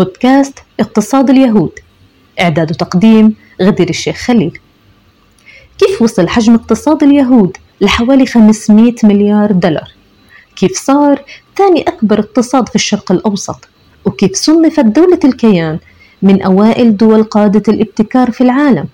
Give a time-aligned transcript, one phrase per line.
[0.00, 1.70] بودكاست اقتصاد اليهود
[2.40, 4.58] إعداد وتقديم غدير الشيخ خليل
[5.78, 9.92] كيف وصل حجم اقتصاد اليهود لحوالي 500 مليار دولار؟
[10.56, 11.22] كيف صار
[11.56, 13.68] ثاني أكبر اقتصاد في الشرق الأوسط؟
[14.04, 15.78] وكيف صنفت دولة الكيان
[16.22, 18.88] من أوائل دول قادة الابتكار في العالم؟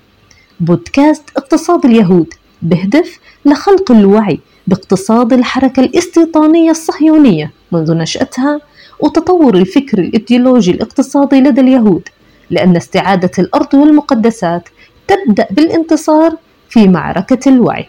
[0.60, 8.60] بودكاست اقتصاد اليهود بهدف لخلق الوعي باقتصاد الحركة الاستيطانية الصهيونية منذ نشأتها
[9.00, 12.08] وتطور الفكر الإيديولوجي الاقتصادي لدى اليهود
[12.50, 14.68] لأن استعادة الأرض والمقدسات
[15.08, 16.36] تبدأ بالانتصار
[16.68, 17.86] في معركة الوعي.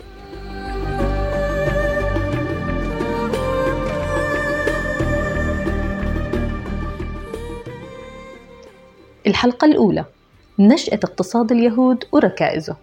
[9.27, 10.05] الحلقة الأولى
[10.59, 12.75] نشأة اقتصاد اليهود وركائزه.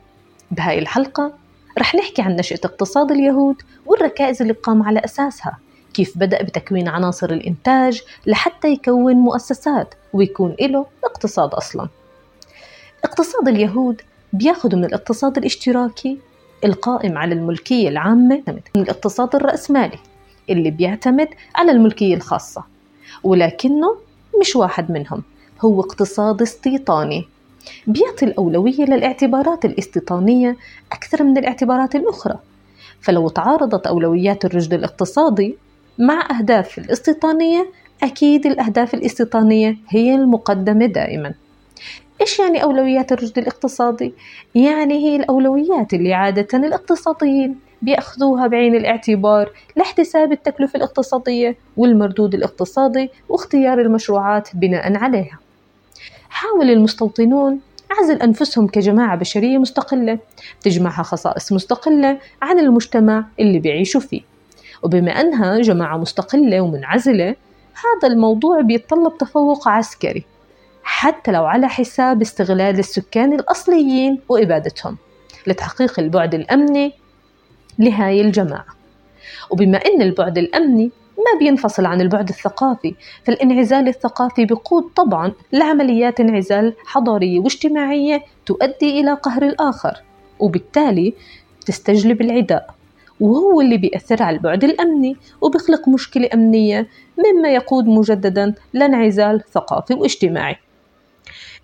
[0.51, 1.33] بهاي الحلقة
[1.79, 5.59] رح نحكي عن نشأة اقتصاد اليهود والركائز اللي قام على أساسها.
[5.95, 11.89] كيف بدأ بتكوين عناصر الإنتاج لحتى يكون مؤسسات ويكون له اقتصاد أصلا.
[13.05, 16.19] اقتصاد اليهود بياخذ من الاقتصاد الاشتراكي
[16.65, 19.99] القائم على الملكية العامة من الاقتصاد الرأسمالي
[20.51, 22.65] اللي بيعتمد على الملكية الخاصة
[23.25, 23.97] ولكنه
[24.41, 25.23] مش واحد منهم
[25.61, 27.29] هو اقتصاد استيطاني.
[27.87, 30.57] بيعطي الأولوية للاعتبارات الاستيطانية
[30.93, 32.39] أكثر من الاعتبارات الأخرى.
[33.01, 35.57] فلو تعارضت أولويات الرشد الاقتصادي
[35.99, 37.67] مع أهداف الاستيطانية
[38.03, 41.35] أكيد الأهداف الاستيطانية هي المقدمة دائما.
[42.21, 44.15] إيش يعني أولويات الرشد الاقتصادي؟
[44.55, 53.81] يعني هي الأولويات اللي عادة الاقتصاديين بيأخذوها بعين الاعتبار لاحتساب التكلفة الاقتصادية والمردود الاقتصادي واختيار
[53.81, 55.39] المشروعات بناء عليها.
[56.29, 60.19] حاول المستوطنون عزل أنفسهم كجماعة بشرية مستقلة
[60.61, 64.34] تجمعها خصائص مستقلة عن المجتمع اللي بيعيشوا فيه.
[64.85, 67.37] وبما أنها جماعة مستقلة ومنعزلة
[67.75, 70.25] هذا الموضوع بيتطلب تفوق عسكري
[70.83, 74.97] حتى لو على حساب استغلال السكان الأصليين وإبادتهم
[75.47, 76.93] لتحقيق البعد الأمني
[77.79, 78.67] لهاي الجماعة.
[79.51, 82.95] وبما أن البعد الأمني ما بينفصل عن البعد الثقافي
[83.25, 90.03] فالانعزال الثقافي بيقود طبعا لعمليات انعزال حضارية واجتماعية تؤدي إلى قهر الآخر
[90.39, 91.15] وبالتالي
[91.67, 92.74] تستجلب العداء.
[93.21, 96.89] وهو اللي بيأثر على البعد الأمني وبيخلق مشكلة أمنية
[97.19, 100.57] مما يقود مجددا لانعزال ثقافي واجتماعي.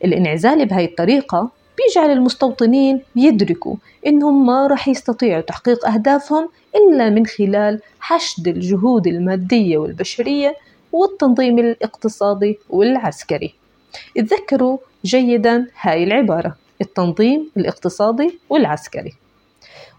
[0.04, 7.80] الانعزال بهاي الطريقة بيجعل المستوطنين يدركوا إنهم ما رح يستطيعوا تحقيق أهدافهم إلا من خلال
[8.00, 10.56] حشد الجهود المادية والبشرية
[10.92, 13.54] والتنظيم الاقتصادي والعسكري.
[14.16, 19.12] اتذكروا جيدا هاي العبارة التنظيم الاقتصادي والعسكري.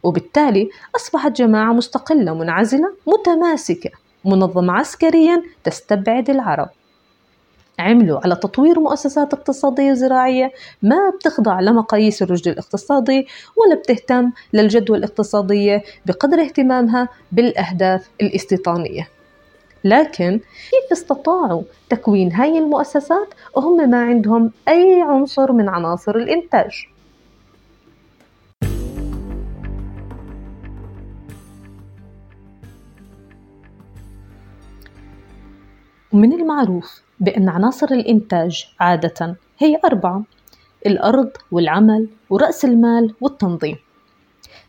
[0.04, 3.90] وبالتالي أصبحت جماعة مستقلة منعزلة متماسكة
[4.26, 6.70] منظمة عسكريا تستبعد العرب.
[7.80, 13.28] عملوا على تطوير مؤسسات اقتصادية وزراعية ما بتخضع لمقاييس الرشد الاقتصادي
[13.58, 19.08] ولا بتهتم للجدوى الاقتصادية بقدر اهتمامها بالأهداف الاستيطانية.
[19.84, 20.40] لكن
[20.72, 26.88] كيف استطاعوا تكوين هاي المؤسسات؟ وهم ما عندهم أي عنصر من عناصر الإنتاج.
[36.14, 40.24] ومن المعروف بأن عناصر الإنتاج عادة هي أربعة
[40.86, 43.78] الأرض والعمل ورأس المال والتنظيم.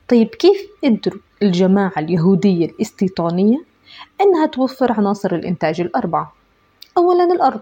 [0.08, 3.64] طيب كيف قدروا الجماعة اليهودية الاستيطانية
[4.20, 6.32] أنها توفر عناصر الإنتاج الأربعة؟
[6.98, 7.60] أولا الأرض.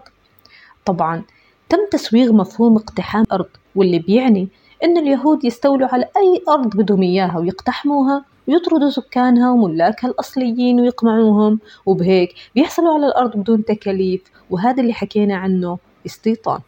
[0.85, 1.23] طبعا
[1.69, 4.47] تم تسويغ مفهوم اقتحام الأرض واللي بيعني
[4.83, 12.33] أن اليهود يستولوا على أي أرض بدهم إياها ويقتحموها ويطردوا سكانها وملاكها الأصليين ويقمعوهم وبهيك
[12.55, 16.59] بيحصلوا على الأرض بدون تكاليف وهذا اللي حكينا عنه استيطان.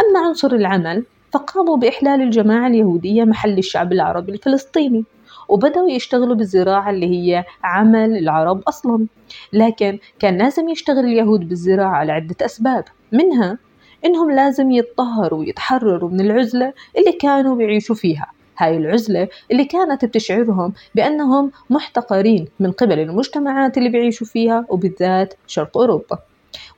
[0.00, 5.04] أما عنصر العمل فقاموا بإحلال الجماعة اليهودية محل الشعب العربي الفلسطيني
[5.48, 9.06] وبدأوا يشتغلوا بالزراعة اللي هي عمل العرب أصلا.
[9.52, 13.58] لكن كان لازم يشتغل اليهود بالزراعة لعدة أسباب منها
[14.04, 18.37] إنهم لازم يتطهروا ويتحرروا من العزلة اللي كانوا بيعيشوا فيها.
[18.58, 25.78] هاي العزلة اللي كانت بتشعرهم بأنهم محتقرين من قبل المجتمعات اللي بيعيشوا فيها وبالذات شرق
[25.78, 26.18] أوروبا.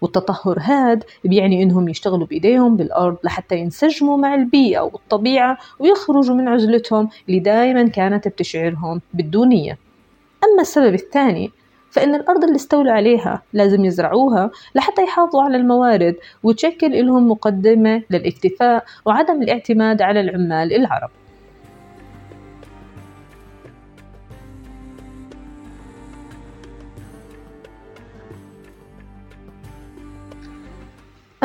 [0.01, 7.09] والتطهر هاد بيعني إنهم يشتغلوا بإيديهم بالأرض لحتى ينسجموا مع البيئة والطبيعة ويخرجوا من عزلتهم
[7.29, 9.79] اللي دائما كانت بتشعرهم بالدونية.
[10.45, 11.51] أما السبب الثاني
[11.91, 18.85] فإن الأرض اللي استولوا عليها لازم يزرعوها لحتى يحافظوا على الموارد وتشكل لهم مقدمة للإكتفاء
[19.07, 21.11] وعدم الاعتماد على العمال العرب.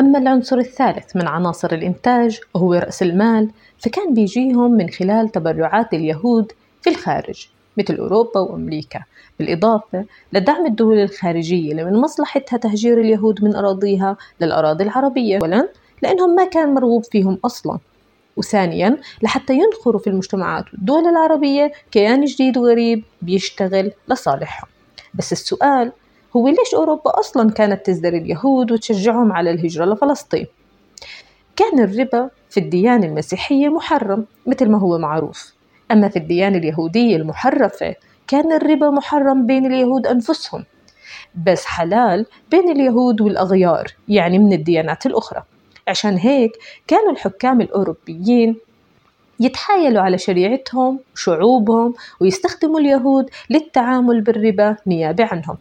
[0.00, 6.52] أما العنصر الثالث من عناصر الإنتاج وهو رأس المال فكان بيجيهم من خلال تبرعات اليهود
[6.82, 7.48] في الخارج
[7.78, 9.00] مثل أوروبا وأمريكا.
[9.38, 15.68] بالإضافة لدعم الدول الخارجية اللي من مصلحتها تهجير اليهود من أراضيها للأراضي العربية أولا
[16.02, 17.78] لأنهم ما كان مرغوب فيهم أصلا.
[18.36, 24.68] وثانيا لحتى ينخروا في المجتمعات والدول العربية كيان جديد وغريب بيشتغل لصالحهم.
[25.14, 25.92] بس السؤال
[26.36, 30.46] هو ليش أوروبا أصلا كانت تزدر اليهود وتشجعهم على الهجرة لفلسطين؟
[31.56, 35.52] كان الربا في الديانة المسيحية محرم مثل ما هو معروف.
[35.92, 37.94] أما في الديانة اليهودية المحرفة
[38.28, 40.64] كان الربا محرم بين اليهود أنفسهم.
[41.46, 45.42] بس حلال بين اليهود والأغيار يعني من الديانات الأخرى.
[45.88, 46.52] عشان هيك
[46.86, 48.56] كانوا الحكام الأوروبيين
[49.40, 55.56] يتحايلوا على شريعتهم وشعوبهم ويستخدموا اليهود للتعامل بالربا نيابة عنهم.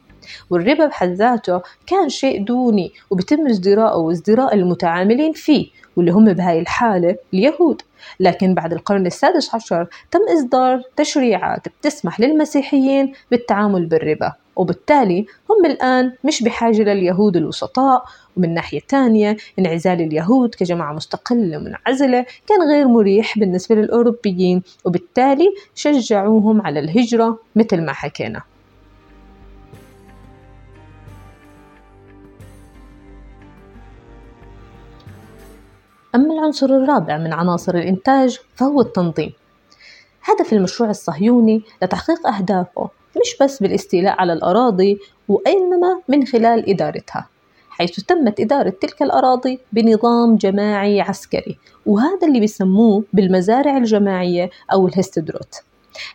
[0.49, 7.15] والربا بحد ذاته كان شيء دوني وبتم ازدراءه وازدراء المتعاملين فيه واللي هم بهاي الحالة
[7.33, 7.81] اليهود.
[8.19, 16.11] لكن بعد القرن السادس عشر تم إصدار تشريعات بتسمح للمسيحيين بالتعامل بالربا وبالتالي هم الآن
[16.23, 18.05] مش بحاجة لليهود الوسطاء.
[18.37, 26.61] ومن ناحية تانية انعزال اليهود كجماعة مستقلة ومنعزلة كان غير مريح بالنسبة للأوروبيين وبالتالي شجعوهم
[26.61, 28.41] على الهجرة مثل ما حكينا.
[36.15, 39.33] أما العنصر الرابع من عناصر الإنتاج فهو التنظيم.
[40.23, 42.89] هدف المشروع الصهيوني لتحقيق أهدافه
[43.21, 47.27] مش بس بالاستيلاء على الأراضي وإنما من خلال إدارتها
[47.69, 55.55] حيث تمت إدارة تلك الأراضي بنظام جماعي عسكري وهذا اللي بيسموه بالمزارع الجماعية أو الهستدروت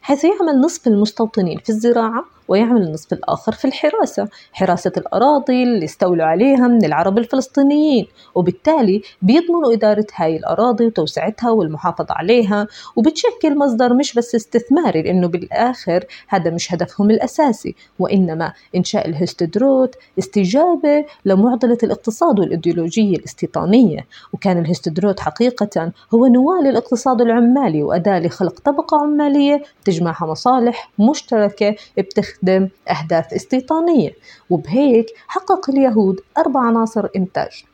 [0.02, 6.24] حيث يعمل نصف المستوطنين في الزراعة ويعمل النصف الآخر في الحراسة حراسة الأراضي اللي استولوا
[6.24, 12.66] عليها من العرب الفلسطينيين وبالتالي بيضمنوا إدارة هاي الأراضي وتوسعتها والمحافظة عليها
[12.96, 21.04] وبتشكل مصدر مش بس استثماري لأنه بالآخر هذا مش هدفهم الأساسي وإنما إنشاء الهستدروت استجابة
[21.24, 24.06] لمعضلة الاقتصاد والإيديولوجية الاستيطانية.
[24.32, 32.38] وكان الهستدروت حقيقة هو نواة للاقتصاد العمالي وأداة لخلق طبقة عمالية تجمعها مصالح مشتركة بتخ
[32.40, 34.10] تخدم أهداف استيطانية
[34.50, 37.64] وبهيك حقق اليهود أربع عناصر إنتاج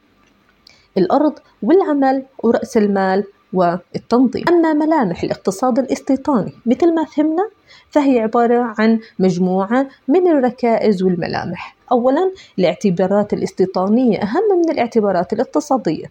[0.98, 1.32] الأرض
[1.62, 4.44] والعمل ورأس المال والتنظيم.
[4.48, 7.48] أما ملامح الاقتصاد الاستيطاني مثل ما فهمنا
[7.90, 11.76] فهي عبارة عن مجموعة من الركائز والملامح.
[11.92, 16.06] أولا الاعتبارات الاستيطانية أهم من الاعتبارات الاقتصادية.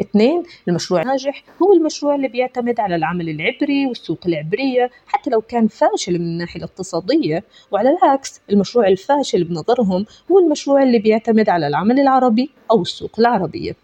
[0.00, 5.68] اثنين المشروع الناجح هو المشروع اللي بيعتمد على العمل العبري والسوق العبرية حتى لو كان
[5.68, 7.44] فاشل من الناحية الاقتصادية.
[7.70, 13.76] وعلى العكس المشروع الفاشل بنظرهم هو المشروع اللي بيعتمد على العمل العربي أو السوق العربية.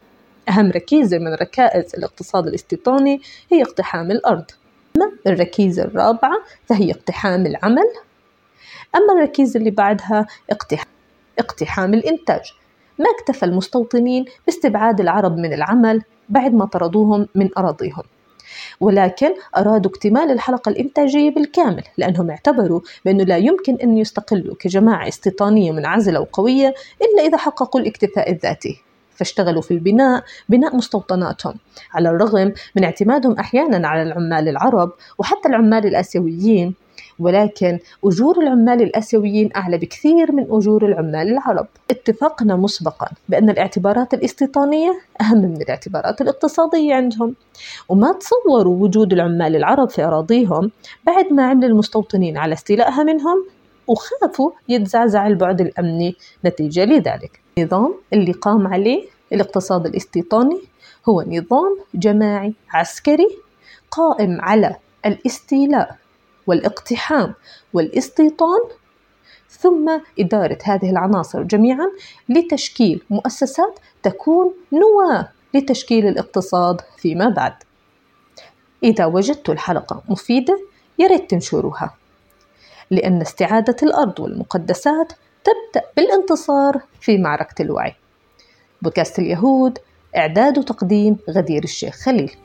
[0.49, 3.21] أهم ركيزة من ركائز الاقتصاد الاستيطاني
[3.53, 4.45] هي اقتحام الأرض.
[4.97, 6.37] أما الركيزة الرابعة
[6.67, 7.93] فهي اقتحام العمل.
[8.95, 10.87] أما الركيزة اللي بعدها اقتحام
[11.39, 12.53] اقتحام الإنتاج.
[12.99, 18.03] ما اكتفى المستوطنين باستبعاد العرب من العمل بعد ما طردوهم من أراضيهم.
[18.81, 25.73] ولكن أرادوا اكتمال الحلقة الإنتاجية بالكامل لأنهم اعتبروا بأنه لا يمكن أن يستقلوا كجماعة استيطانية
[25.73, 28.83] منعزلة وقوية إلا إذا حققوا الاكتفاء الذاتي.
[29.15, 31.55] فاشتغلوا في البناء بناء مستوطناتهم
[31.95, 36.75] على الرغم من اعتمادهم أحيانا على العمال العرب وحتى العمال الآسيويين.
[37.19, 41.67] ولكن أجور العمال الآسيويين أعلى بكثير من أجور العمال العرب.
[41.91, 47.35] اتفقنا مسبقا بأن الاعتبارات الاستيطانية أهم من الاعتبارات الاقتصادية عندهم.
[47.89, 50.71] وما تصوروا وجود العمال العرب في أراضيهم
[51.07, 53.47] بعد ما عمل المستوطنين على استيلائها منهم؟
[53.87, 57.41] وخافوا يتزعزع البعد الأمني نتيجة لذلك.
[57.59, 60.61] النظام اللي قام عليه الاقتصاد الاستيطاني
[61.09, 63.29] هو نظام جماعي عسكري
[63.91, 65.97] قائم على الاستيلاء.
[66.49, 67.35] والاقتحام
[67.73, 68.61] والاستيطان
[69.51, 71.87] ثم إدارة هذه العناصر جميعا
[72.29, 77.53] لتشكيل مؤسسات تكون نواة لتشكيل الاقتصاد فيما بعد.
[78.83, 80.61] إذا وجدت الحلقة مفيدة
[80.99, 81.95] ياريت تنشروها
[82.91, 85.13] لأن استعادة الأرض والمقدسات
[85.45, 87.95] تبدأ بالانتصار في معركة الوعي.
[88.83, 89.79] بودكاست اليهود
[90.17, 92.37] إعداد وتقديم غدير الشيخ خليل.